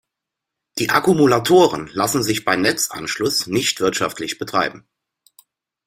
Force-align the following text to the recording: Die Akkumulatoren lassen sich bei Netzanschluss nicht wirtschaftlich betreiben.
Die 0.79 0.89
Akkumulatoren 0.89 1.85
lassen 1.93 2.23
sich 2.23 2.43
bei 2.43 2.55
Netzanschluss 2.55 3.45
nicht 3.45 3.81
wirtschaftlich 3.81 4.39
betreiben. 4.39 4.87